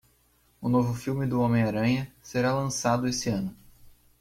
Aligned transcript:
O 0.59 0.67
novo 0.67 0.95
filme 0.95 1.27
do 1.27 1.39
Homem-Aranha 1.41 2.11
será 2.23 2.51
lançado 2.55 3.07
esse 3.07 3.29
ano. 3.29 3.55